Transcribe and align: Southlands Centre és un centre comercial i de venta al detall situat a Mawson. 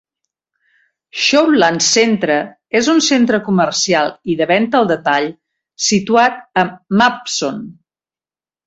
Southlands 1.23 1.89
Centre 1.97 2.37
és 2.81 2.89
un 2.95 3.03
centre 3.09 3.41
comercial 3.51 4.11
i 4.35 4.39
de 4.41 4.51
venta 4.55 4.81
al 4.83 4.91
detall 4.95 5.29
situat 5.91 6.45
a 6.65 6.69
Mawson. 7.03 7.67